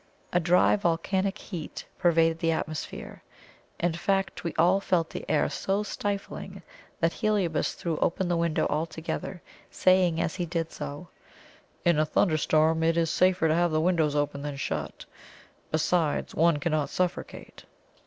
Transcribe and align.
A 0.33 0.39
dry 0.39 0.75
volcanic 0.75 1.37
heat 1.37 1.85
pervaded 1.99 2.39
the 2.39 2.49
atmosphere 2.51 3.21
in 3.79 3.93
fact 3.93 4.43
we 4.43 4.51
all 4.57 4.79
felt 4.79 5.11
the 5.11 5.23
air 5.29 5.47
so 5.47 5.83
stifling, 5.83 6.63
that 6.99 7.13
Heliobas 7.13 7.75
threw 7.75 7.99
open 7.99 8.27
the 8.27 8.35
window 8.35 8.65
altogether, 8.65 9.43
saying, 9.69 10.19
as 10.19 10.33
he 10.37 10.45
did 10.47 10.71
so: 10.71 11.09
"In 11.85 11.99
a 11.99 12.05
thunderstorm, 12.07 12.81
it 12.81 12.97
is 12.97 13.11
safer 13.11 13.47
to 13.47 13.53
have 13.53 13.69
the 13.69 13.79
windows 13.79 14.15
open 14.15 14.41
than 14.41 14.55
shut; 14.55 15.05
besides, 15.69 16.33
one 16.33 16.57
cannot 16.57 16.89
suffocate." 16.89 17.65